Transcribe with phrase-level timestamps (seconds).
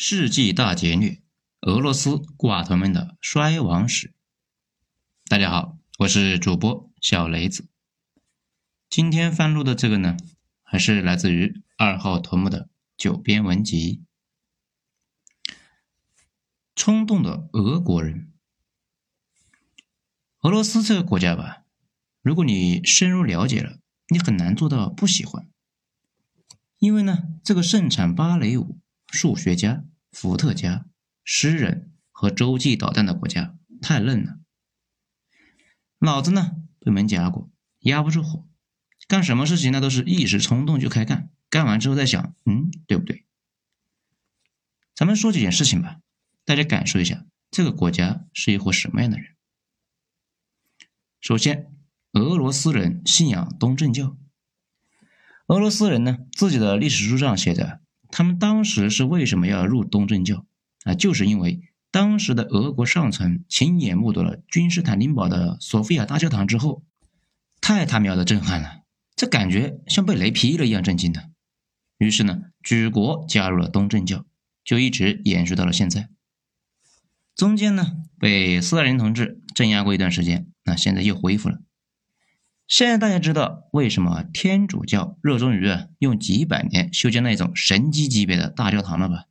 [0.00, 1.20] 世纪大劫掠，
[1.62, 4.14] 俄罗斯寡头们的衰亡史。
[5.26, 7.68] 大家好，我是主播小雷子。
[8.88, 10.16] 今天翻录的这个呢，
[10.62, 14.04] 还是来自于二号头目的九编文集。
[16.76, 18.32] 冲动的俄国人，
[20.42, 21.64] 俄罗斯这个国家吧，
[22.22, 25.48] 如果你深入了解了，你很难做到不喜欢，
[26.78, 28.78] 因为呢，这个盛产芭蕾舞。
[29.08, 30.86] 数学家、伏特加、
[31.24, 34.38] 诗人和洲际导弹的国家太嫩了，
[35.98, 37.50] 脑子呢被门夹过，
[37.80, 38.46] 压不住火，
[39.06, 43.24] 干什么事情那都是一时冲动就开干，干完之后再想，嗯，对不对？
[44.94, 46.00] 咱们说几件事情吧，
[46.44, 49.36] 大家感受一下这个国家是一伙什么样的人。
[51.20, 51.72] 首先，
[52.12, 54.16] 俄罗斯人信仰东正教。
[55.46, 57.80] 俄罗斯人呢，自己的历史书上写着。
[58.10, 60.46] 他们当时是为什么要入东正教
[60.84, 60.94] 啊？
[60.94, 66.82] 就是因为当时的俄国上层亲眼目睹了君士坦丁堡的索菲亚大教堂之后，
[67.60, 68.82] 太他喵的震撼了，
[69.16, 71.30] 这感觉像被雷劈了一样震惊的。
[71.98, 74.24] 于是呢，举国加入了东正教，
[74.64, 76.08] 就一直延续到了现在。
[77.34, 81.60] 中间呢，被斯大林同志镇压过一段时间，那现在又恢复了。
[82.68, 85.66] 现在大家知道为什么天主教热衷于
[86.00, 89.24] 用几百年修建那种神级级别的大教堂了吧？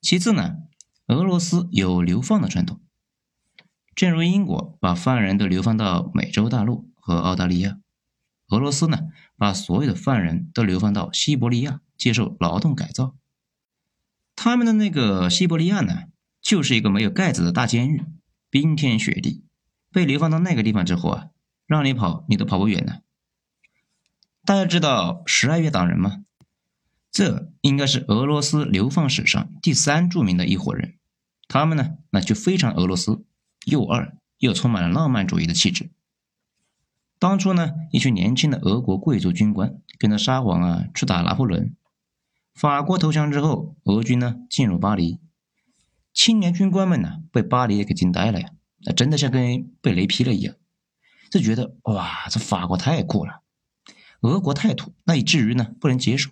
[0.00, 0.58] 其次呢，
[1.08, 2.80] 俄罗斯有流放的传统，
[3.96, 7.80] 正如英国把犯人都流放到美洲大陆和澳大利亚，
[8.50, 13.16] 俄罗斯呢把所有的犯人都流放到西伯利亚接受劳动改造。
[14.36, 16.04] 他们的那个西伯利亚呢，
[16.40, 18.04] 就是一个没有盖子的大监狱，
[18.48, 19.42] 冰天雪地，
[19.90, 21.26] 被流放到那个地方之后啊。
[21.68, 23.02] 让你跑，你都跑不远的。
[24.44, 26.24] 大家知道十二月党人吗？
[27.12, 30.96] 这应该是俄罗斯流放史上第三著名的一伙人。
[31.46, 33.22] 他们呢，那就非常俄罗斯，
[33.66, 35.90] 又二又充满了浪漫主义的气质。
[37.18, 41.76] 当初呢，一群年轻的俄国贵族军官跟着沙皇啊去打拿破仑。
[42.54, 45.20] 法国投降之后，俄军呢进入巴黎，
[46.14, 48.50] 青年军官们呢被巴黎给惊呆了呀，
[48.86, 50.54] 那真的像跟被雷劈了一样。
[51.30, 53.42] 就觉得哇，这法国太酷了，
[54.20, 56.30] 俄国太土，那以至于呢不能接受。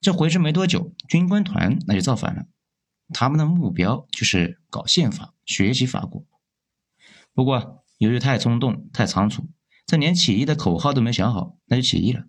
[0.00, 2.46] 这回去没多久，军官团那就造反了。
[3.12, 6.24] 他们的目标就是搞宪法，学习法国。
[7.34, 9.48] 不过由于太冲动、太仓促，
[9.84, 12.24] 这连起义的口号都没想好，那就起义了。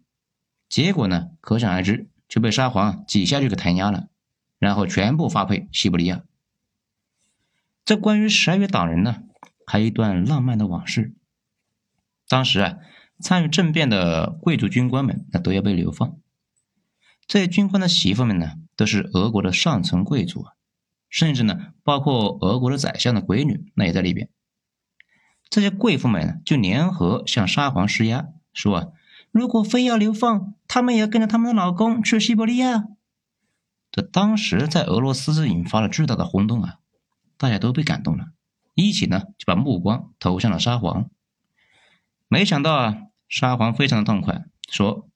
[0.67, 4.09] 结果呢，可想而知，就被沙皇几下就给弹压了，
[4.57, 6.23] 然后全部发配西伯利亚。
[7.85, 9.23] 这关于十二月党人呢，
[9.65, 11.13] 还有一段浪漫的往事。
[12.31, 12.77] 当时啊，
[13.19, 16.15] 参与政变的贵族军官们，那都要被流放。
[17.27, 20.53] 这些军官的媳妇们呢，都是俄国的上层贵族啊，
[21.09, 24.29] 甚至呢，包括俄国的宰相的闺女，那也在里边。
[25.49, 28.87] 这些贵妇们呢，就联合向沙皇施压，说啊
[29.31, 32.85] 如果非要流放，他们也要跟着他们的老公去西伯利亚。
[33.91, 36.75] 这当时在俄罗斯是引发了巨大的轰动啊，
[37.37, 38.27] 大家都被感动了，
[38.73, 41.09] 一起呢就把目光投向了沙皇。
[42.33, 42.97] 没想到啊，
[43.27, 45.09] 沙皇非常的痛快，说：“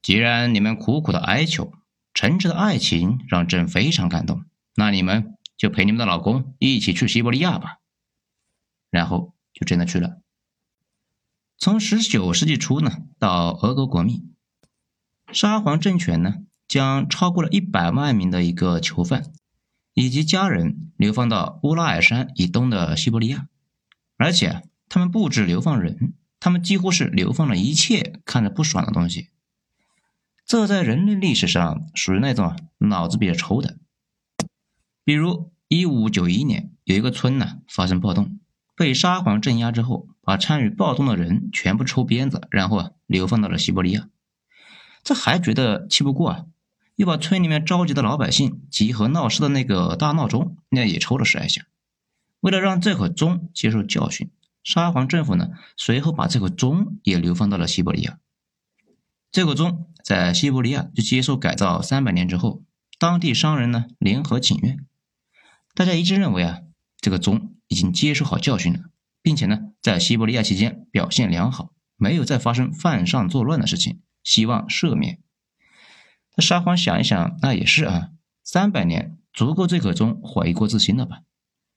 [0.00, 1.72] 既然你们苦苦的哀求，
[2.14, 4.44] 诚挚的爱情让朕非常感动，
[4.76, 7.78] 那你们就陪你们的老公一起去西伯利亚吧。”
[8.90, 10.20] 然后就真的去了。
[11.58, 14.20] 从十九世纪初呢，到俄国国灭，
[15.32, 16.34] 沙皇政权呢
[16.68, 19.32] 将超过了一百万名的一个囚犯
[19.94, 23.48] 以及家人流放到乌拉尔山以东的西伯利亚，
[24.16, 26.14] 而且他们不止流放人。
[26.46, 29.30] 他们几乎是流放了一切看着不爽的东西，
[30.46, 33.78] 这在人类历史上属于那种脑子比较抽的。
[35.02, 38.38] 比如，一五九一年有一个村呢发生暴动，
[38.76, 44.08] 被沙皇镇压之后，把参与暴动的人全部抽鞭子，然后啊流放到了西伯利亚。
[45.02, 46.44] 这还觉得气不过啊，
[46.94, 51.66] 又把村里面召集的老百姓集合闹事的那个大闹钟那也抽了十来下，
[52.38, 54.30] 为了让这口钟接受教训。
[54.66, 58.18] 沙皇政府呢，随后把这个钟也流放到了西伯利亚。
[59.30, 62.64] 这个钟在西伯利亚就接受改造三百年之后，
[62.98, 64.84] 当地商人呢联合请愿，
[65.72, 66.62] 大家一致认为啊，
[67.00, 68.80] 这个钟已经接受好教训了，
[69.22, 75.20] 并且呢，在西伯利亚期间表现良好，没有再发生犯上作乱的事情，希望赦免。
[76.36, 78.08] 那沙皇想一想，那也是啊，
[78.42, 81.20] 三百年足够这个钟悔过自新了吧，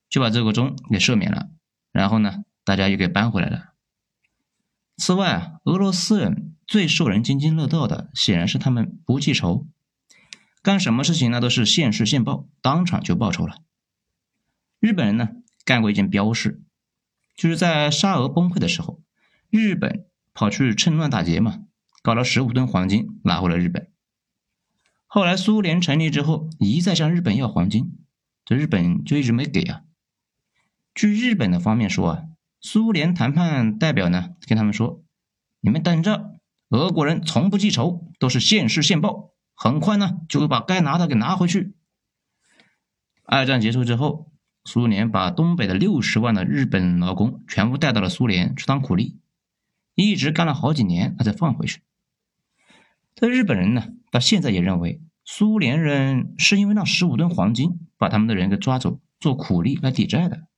[0.09, 1.49] 就把这个钟给赦免了，
[1.91, 2.45] 然后呢？
[2.63, 3.73] 大家又给搬回来了。
[4.97, 9.67] 此外啊，俄罗斯人最受人津津乐道的，显然是他们不记仇。
[10.61, 13.57] 干什么事情那都是现世现报，当场就报仇了。
[14.79, 15.29] 日本人呢
[15.63, 16.61] 干过一件标事，
[17.35, 19.01] 就是在沙俄崩溃的时候，
[19.49, 21.59] 日本跑去趁乱打劫嘛，
[22.01, 23.89] 搞了十五吨黄金拿回了日本。
[25.07, 27.97] 后来苏联成立之后，一再向日本要黄金，
[28.43, 29.83] 这日本就一直没给啊。
[30.93, 32.23] 据日本的方面说啊，
[32.61, 35.03] 苏联谈判代表呢跟他们说
[35.61, 36.39] ：“你们等着，
[36.69, 41.73] 俄国人从不记仇，都是现世现报，很快呢就会把该拿的给拿回去。”
[43.23, 44.31] 二战结束之后，
[44.65, 49.19] 苏联把东北的六十万的日本劳工全部带到了苏联去当苦力，
[49.95, 51.81] 一直干了好几年，他才放回去。
[53.15, 60.48] 这日本人呢，到现在也认为苏联人是因为那十五吨黄金把他们的人给抓走做苦力来抵债的。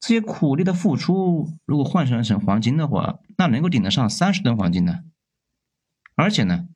[0.00, 5.00] 这些苦力的付出，如果换算成黄金的话，那能够顶得上三十吨黄金呢。
[6.14, 6.68] 而且呢，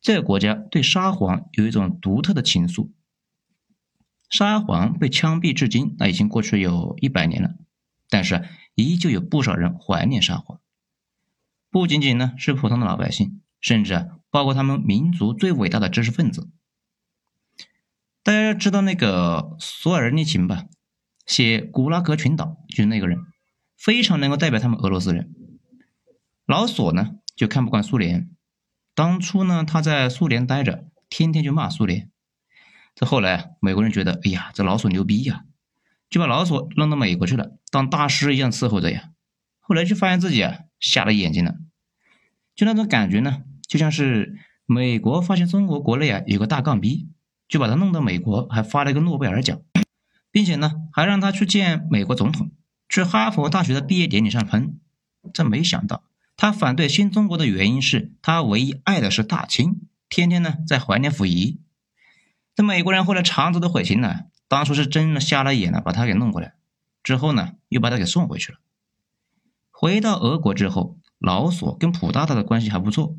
[0.00, 2.90] 这个国家对沙皇有一种独特的情愫。
[4.28, 7.54] 沙皇被枪毙至今，那已经过去有一百年了，
[8.10, 10.60] 但是依旧有不少人怀念沙皇。
[11.70, 16.50] 不仅仅呢是普通的老百姓，甚至包括他们民族最伟大的知识分子。
[18.22, 20.66] 大家知道那个索尔尼琴吧？
[21.26, 23.18] 写《古拉格群岛》就是那个人，
[23.76, 25.34] 非常能够代表他们俄罗斯人。
[26.46, 28.30] 老索呢就看不惯苏联，
[28.94, 32.08] 当初呢他在苏联待着，天天就骂苏联。
[32.94, 35.44] 这后来美国人觉得，哎呀，这老索牛逼呀，
[36.08, 39.10] 就把老索弄到美国去了，当大师一样伺候着呀。
[39.58, 41.56] 后来就发现自己啊瞎了眼睛了，
[42.54, 47.08] 就那种感觉呢，就像是美国发现中国国内啊有个大杠逼，
[47.48, 49.60] 就把他弄到美国，还发了一个诺贝尔奖。
[50.36, 52.50] 并且呢，还让他去见美国总统，
[52.90, 54.78] 去哈佛大学的毕业典礼上喷。
[55.32, 56.04] 这没想到，
[56.36, 61.62] 他反对新中国的原因是他唯一爱的是大清，天天呢在怀念溥仪。
[62.54, 66.52] 这美国人后来肠子都悔青了，当初是真的瞎了眼了，把他给弄过来，
[67.02, 68.58] 之后呢又把他给送回去了。
[69.70, 73.16] 回到俄国之后，老索跟普大大的关系还不错，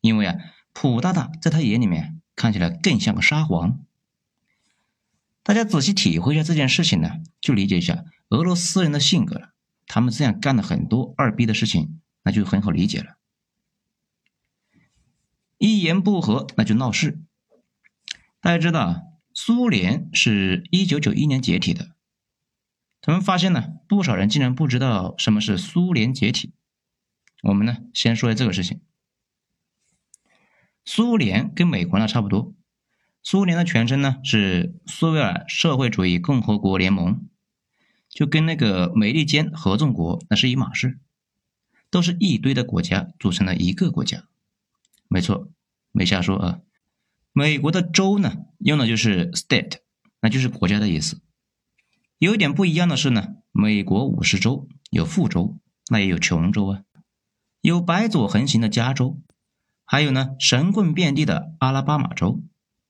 [0.00, 0.34] 因为啊，
[0.72, 3.85] 普大大在他眼里面看起来更像个沙皇。
[5.46, 7.08] 大家仔细体会一下这件事情呢，
[7.40, 9.54] 就理解一下俄罗斯人的性格了。
[9.86, 13.16] 他们这样干了很多二逼的事情，那就很好理解了。
[15.56, 17.20] 一言不合那就闹事。
[18.40, 19.04] 大家知道，
[19.34, 21.94] 苏联是一九九一年解体的。
[23.00, 26.54] 他们发现呢，不少人竟然不知道什么是苏联解体。
[27.44, 28.80] 我们呢，先说下这个事情。
[30.84, 32.52] 苏联跟美国呢差不多。
[33.28, 37.26] 苏联的全称呢是苏维埃社会主义共和国联盟，
[38.08, 41.00] 就跟那个美利坚合众国那是一码事，
[41.90, 44.28] 都是一堆的国家组成了一个国家。
[45.08, 45.48] 没错，
[45.90, 46.60] 没瞎说啊。
[47.32, 49.78] 美国的州呢用的就是 state，
[50.20, 51.20] 那就是国家的意思。
[52.18, 55.58] 有一点不一样的是呢，美国五十州有富州，
[55.88, 56.82] 那也有穷州啊，
[57.60, 59.20] 有白左横行的加州，
[59.84, 62.40] 还有呢神棍遍地的阿拉巴马州。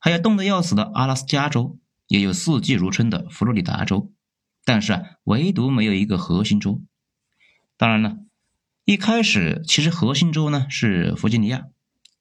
[0.07, 4.13] 还有冻得要死的阿拉斯加州，也有四季如春的佛罗里达州，
[4.65, 6.81] 但是啊，唯独没有一个核心州。
[7.77, 8.19] 当然了，
[8.85, 11.67] 一开始其实核心州呢是弗吉尼亚，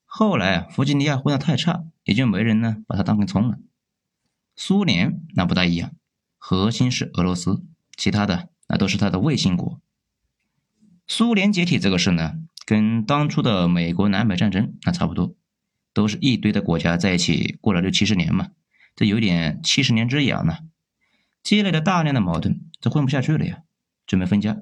[0.04, 3.56] 后来啊，弗吉尼亚混得太差，也就没人呢把它当根葱了。
[4.56, 5.92] 苏联那不大一样，
[6.38, 7.62] 核心是俄罗斯，
[7.96, 9.80] 其他的那都是它的卫星国。
[11.06, 12.32] 苏联解体这个事呢，
[12.64, 15.36] 跟当初的美国南北战争那差不多。
[15.96, 18.50] 都是一堆的国家在一起过了六七十年嘛，
[18.94, 20.58] 这有点七十年之痒呢，
[21.42, 23.62] 积累了大量的矛盾，这混不下去了呀，
[24.06, 24.58] 准备分家。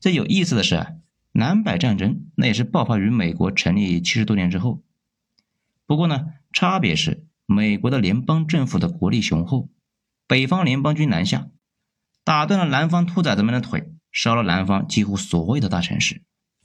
[0.00, 0.92] 这有意思的是啊，
[1.32, 4.82] 南北战争那也是爆发于美国成立七十多年之后。
[5.86, 9.70] 不过呢，差别是美国的联邦政府的国力雄厚，
[10.26, 11.48] 北方联邦军南下，
[12.22, 16.20] 打断了南方兔崽子们的腿，烧了南方几乎所有的大城市，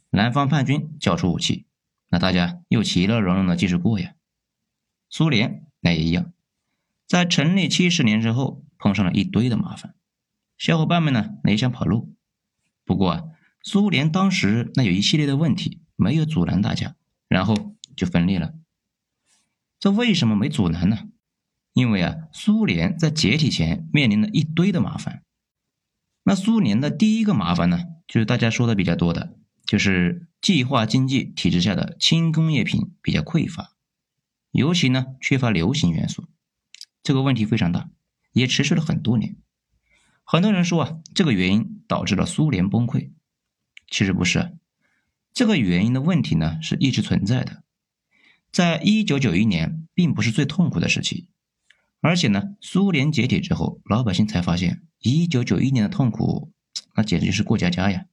[0.10, 1.66] 南方叛军交出武器。
[2.10, 4.14] 那大家又其乐融融的继续过呀。
[5.10, 6.34] 苏联那也一样，
[7.08, 9.96] 在成立七十年之后，碰上了一堆的麻烦，
[10.58, 12.14] 小伙伴们呢，那也想跑路。
[12.86, 13.24] 不过啊，
[13.62, 16.96] 苏联当时那有一系列的问题，没有阻拦大家，
[17.28, 18.54] 然后就分裂了。
[19.80, 21.10] 这为什么没阻拦呢？
[21.74, 25.24] 因为啊，苏联在解体前面临了一堆的麻烦。
[26.24, 29.36] 那苏联的第一个麻烦呢，就是大家说的比较多的。
[29.66, 33.74] 就是计划经济体制下的轻工业品比较匮乏，
[34.52, 36.26] 尤其呢缺乏流行元素，
[37.04, 37.90] 这个问题非常大，
[38.32, 39.36] 也持续了很多年。
[40.24, 43.12] 很多人说啊，这个原因导致了苏联崩溃，
[43.90, 44.58] 其实不是，
[45.34, 47.64] 这个原因的问题呢是一直存在的。
[48.52, 51.28] 在一九九一年并不是最痛苦的时期，
[52.00, 56.52] 而且呢，苏联解体之后，老百姓才发现一九九一年的痛苦，
[56.96, 58.06] 那简直就是过家家呀。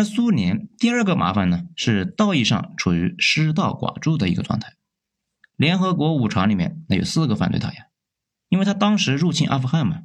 [0.00, 4.72] 那苏联第二个麻烦呢，是道义上处于失道寡助的一个状态。
[5.56, 7.88] 联合国五常里面那有四个反对他呀，
[8.48, 10.04] 因为他当时入侵阿富汗嘛。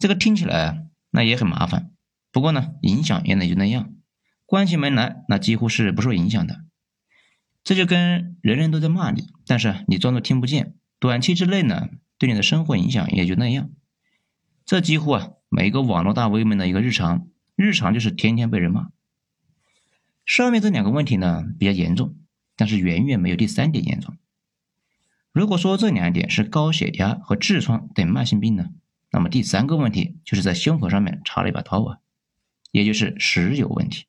[0.00, 1.92] 这个听起来那也很麻烦，
[2.32, 3.92] 不过呢，影响也那就那样，
[4.44, 6.64] 关起门来那几乎是不受影响的。
[7.62, 13.70] 这就跟人人都在骂你，但是你装作听不见，短期之内呢，对你的生活影响也就那样。
[14.64, 17.28] 这几乎啊，每一个网络大 V 们的一个日常。
[17.54, 18.88] 日常就是天天被人骂。
[20.26, 22.16] 上面这两个问题呢比较严重，
[22.56, 24.16] 但是远远没有第三点严重。
[25.32, 28.70] 如果说这两点是高血压和痔疮等慢性病呢，
[29.12, 31.98] 那么第三个问题就是在胸口上面插了一把刀啊，
[32.72, 34.06] 也就是石油问题。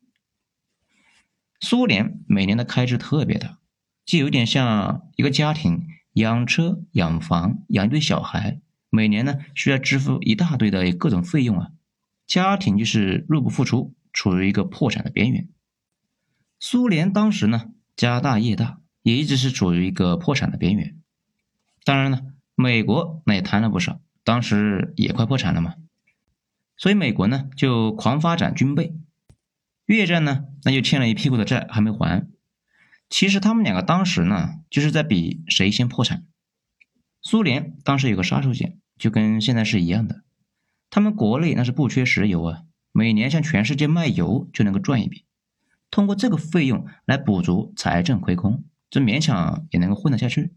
[1.59, 3.59] 苏联每年的开支特别大，
[4.05, 8.59] 就有点像一个家庭养车、养房、养一堆小孩，
[8.89, 11.71] 每年呢需要支付一大堆的各种费用啊。
[12.25, 15.47] 家庭就是入不敷出，处于一个破产的边缘。
[16.59, 20.97] 苏联当时呢，家大业大，也一直是处于一个破产的边缘。
[21.83, 22.21] 当然了，
[22.55, 25.75] 美国那也贪了不少，当时也快破产了嘛。
[26.75, 28.95] 所以美国呢就狂发展军备，
[29.85, 32.27] 越战呢那就欠了一屁股的债还没还。
[33.09, 36.25] 其实他们两个当时呢就是在比谁先破产。
[37.21, 40.23] 苏联当时有个杀手锏，就跟现在是一样的。
[40.89, 45.25] 他们国内那是不缺石油啊，每年向全世界卖油就能够赚一笔，
[45.89, 50.53] 通过这个费用来补足财政亏空，这勉强也能够混得下去。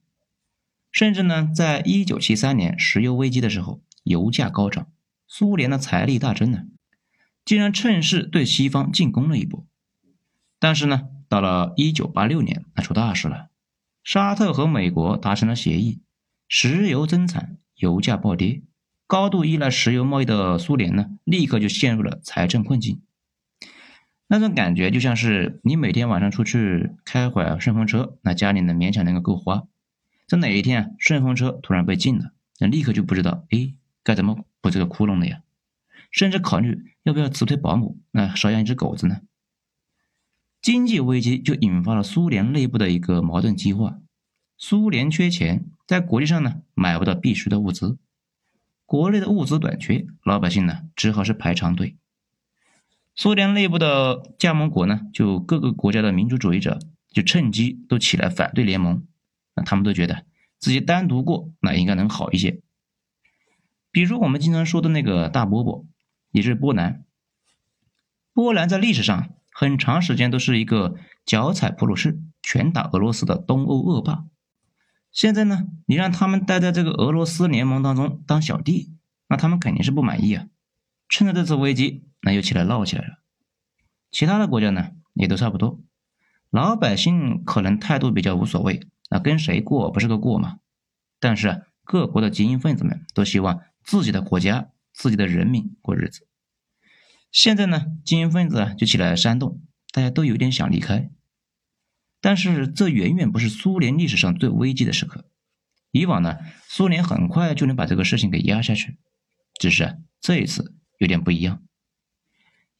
[0.92, 4.88] 甚至呢，在一九七三年石油危机的时候，油价高涨，
[5.28, 6.64] 苏联的财力大增呢，
[7.44, 9.64] 竟然趁势对西方进攻了一波。
[10.58, 13.50] 但是呢，到了一九八六年，那出大事了，
[14.02, 16.00] 沙特和美国达成了协议，
[16.49, 18.62] 石油增产，油价暴跌。
[19.06, 23.00] 高度依赖石油贸易的苏联呢，立刻就陷入了财政困境。
[24.32, 29.64] 那种感觉就像是你每天晚上出去开会顺风车，那家里呢勉强能够够花。
[30.28, 35.42] 这哪一天啊顺风车突然被禁了，那立刻就不知道哎该怎么补这个窟窿了呀？
[36.12, 39.22] 甚至考虑要不要辞退保姆，那少养一只狗子呢？
[40.62, 43.99] 经济危机就引发了苏联内部的一个矛盾激化。
[44.56, 47.99] 苏联缺钱，在国际上呢买不到必需的物资。
[48.87, 51.96] 国内的物资短缺，老百姓呢只好是排长队。
[53.20, 56.78] 苏联内部的加盟国呢，就各个国家的民主主义者
[57.10, 59.06] 就趁机都起来反对联盟。
[59.54, 60.24] 那他们都觉得
[60.58, 62.62] 自己单独过那应该能好一些。
[63.90, 65.84] 比如我们经常说的那个大波波，
[66.30, 67.04] 也就是波兰。
[68.32, 70.96] 波兰在历史上很长时间都是一个
[71.26, 74.24] 脚踩普鲁士、拳打俄罗斯的东欧恶霸。
[75.12, 78.94] 现在呢，你让他们待在这个俄罗斯联盟当中当小弟，
[79.28, 80.46] 那他们肯定是不满意啊。
[81.06, 83.18] 趁着这次危机，那又起来闹起来了。
[84.10, 85.80] 其他的国家呢，也都差不多。
[86.50, 90.58] 老百姓可能态度比较无所谓，那跟谁过不是个过嘛。
[91.20, 96.26] 但是各国的精英分子们都希望自己的国家、自己的人民过日子。
[97.30, 99.62] 现在呢，精英分子就起来煽动，
[99.92, 101.10] 大家都有点想离开。
[102.20, 105.30] 但是这远远不是苏联历史上最危机的时刻。
[105.92, 108.98] 以往呢，苏联很快就能把这个事情给压下去，
[109.60, 111.62] 只是这一次有点不一样，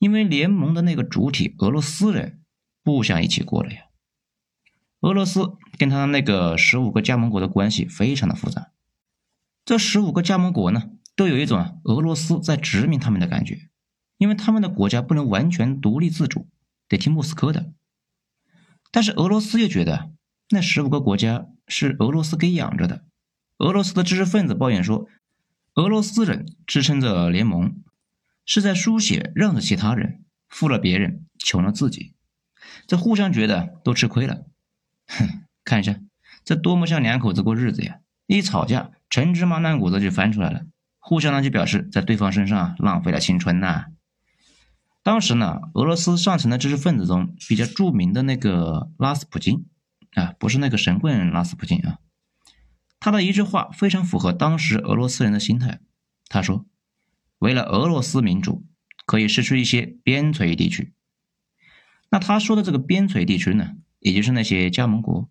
[0.01, 2.41] 因为联盟的那个主体俄罗斯人
[2.83, 3.83] 不想一起过了呀。
[5.01, 8.71] 俄罗斯跟他那个十五个加盟国的关系非常的复杂，
[9.65, 13.69] 这十五个加盟国呢，都有一种俄罗斯在殖民他们的感觉，
[14.17, 16.49] 因为他们的国家不能完全独立自主，
[16.89, 17.73] 得听莫斯科的。
[18.91, 20.11] 但是俄罗斯又觉得
[20.49, 23.05] 那十五个国家是俄罗斯给养着的。
[23.59, 25.07] 俄罗斯的知识分子抱怨说，
[25.75, 27.83] 俄罗斯人支撑着联盟，
[28.51, 32.15] 是在书写让着其他人，富了别人，穷了自己。
[32.89, 34.45] 这互相觉得都吃亏了。
[35.07, 36.01] 哼，看一下，
[36.45, 38.01] 这多么像两口子过日子呀！
[38.27, 40.65] 一吵架，陈芝麻烂谷子就翻出来了，
[40.99, 43.85] 互相呢就表示在对方身上浪费了青春呐。
[45.05, 49.65] 当时呢，俄罗斯上层的知识分子中比较著名的那个拉斯普京，
[50.15, 51.99] 啊，不是那个神棍拉斯普京啊，
[52.99, 55.79] 他的一句话非常符合当时俄罗斯人的心态。
[56.29, 56.67] 他说
[57.41, 58.65] ：“为了俄罗斯民主，
[59.05, 60.93] 可以失去一些边陲地区。”
[62.11, 65.29] 那他说的这个边陲地区呢，也就是那些加盟国。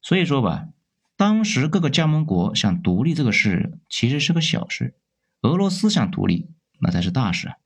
[0.00, 0.68] 所以说吧，
[1.16, 4.94] 当时各个加盟国想独立这个事其实是个小事，
[5.42, 7.56] 俄罗斯想独立那才是大事啊。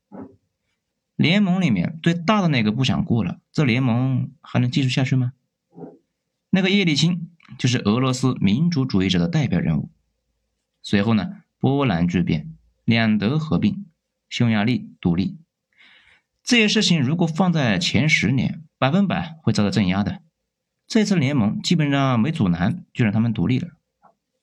[1.15, 5.33] 联盟里面最大的那个不想过了，这联盟还能继续下去吗？
[6.49, 9.89] 那个叶利钦就是俄罗斯民主主义者的代表人物。
[10.81, 12.54] 随后呢，波兰巨变，
[12.85, 13.87] 两德合并，
[14.29, 15.37] 匈牙利独立。
[16.43, 20.21] 这些事情如果放在前十年，百分百会遭到镇压的。
[20.87, 23.69] 这次联盟基本上没阻拦，就让他们独立了。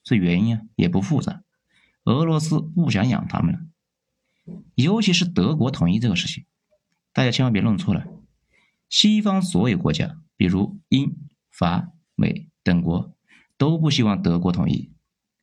[0.02, 1.42] 这原因啊也不复杂，
[2.02, 3.60] 俄罗斯不想养他们了。
[4.74, 6.44] 尤其是德国统一这个事情，
[7.12, 8.04] 大家千万别弄错了。
[8.88, 11.16] 西方所有国家，比如英、
[11.48, 13.14] 法、美等国，
[13.56, 14.90] 都不希望德国统一，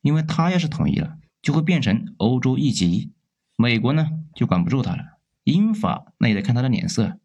[0.01, 3.12] 因为他要是统一了，就会变成欧洲一极，
[3.55, 5.19] 美国呢就管不住他了。
[5.43, 7.19] 英法那也得看他的脸色，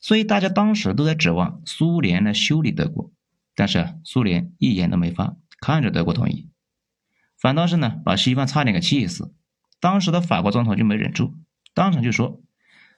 [0.00, 3.12] 所以大家当时都在指望苏联来修理德国，
[3.54, 6.48] 但是苏联一言都没发，看着德国统一，
[7.38, 9.34] 反倒是呢把西方差点给气死。
[9.80, 11.36] 当时的法国总统就没忍住，
[11.74, 12.42] 当场就说：“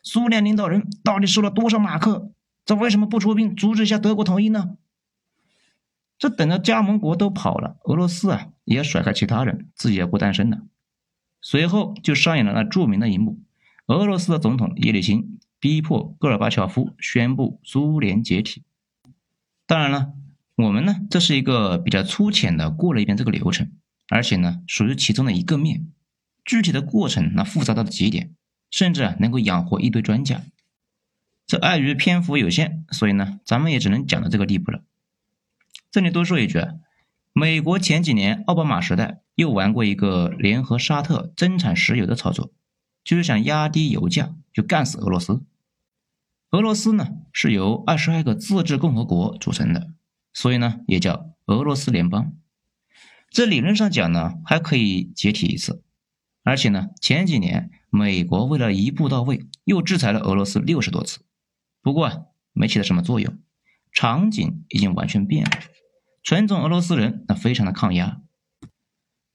[0.02, 2.32] 苏联领导人到底收了多少马克？
[2.64, 4.76] 这为什么不出兵阻止一下德国统一呢？”
[6.21, 10.61] 这等着加盟国都跑了，俄罗斯啊也甩开其他人，自己也不单身了。
[11.41, 13.41] 随后就上演了那著名的一幕。
[13.87, 18.65] 俄罗斯的总统叶利钦逼迫戈尔巴乔夫宣布苏联解体。
[19.67, 20.12] 当然了，
[20.57, 23.73] 我们呢这是一个比较粗浅的过了一遍这个流程，
[24.11, 25.87] 而且呢属于其中的一个面，
[26.45, 28.35] 具体的过程那复杂到了极点，
[28.71, 30.43] 甚至啊能够养活一堆专家。
[31.47, 34.83] 这碍于篇幅有限，所以呢咱们也只能讲到这个地步了。
[35.90, 36.75] 这里多说一句啊，
[37.32, 42.52] 美国前几年奥巴马时代又玩过一个联合沙特增产石油的操作。
[43.02, 45.42] 就是想压低油价，就干死俄罗斯。
[46.50, 49.88] 俄罗斯呢是由二十二个自治共和国组成的，
[50.32, 52.35] 所以呢也叫俄罗斯联邦。
[53.30, 55.82] 这理论上讲呢还可以解体一次，
[56.44, 61.20] 而且呢前几年美国为了一步到位，又制裁了俄罗斯六十多次，
[61.80, 63.38] 不过没起到什么作用，
[63.92, 65.50] 场景已经完全变了。
[66.23, 68.20] 纯种俄罗斯人那非常的抗压。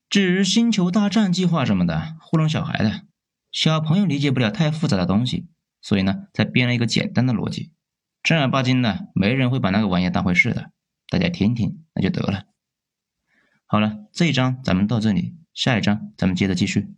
[0.10, 3.02] 至于星球大战计划什么的，糊弄小孩的。
[3.52, 5.48] 小朋友理解不了太复杂的东西，
[5.82, 7.72] 所以呢，才编了一个简单的逻辑。
[8.22, 10.72] 正儿八经的，没人会把那个玩意当回事的。
[11.10, 12.46] 大家听听，那就得了。
[13.66, 16.94] 好了，这一章咱们到这里，下一章咱们接着继续。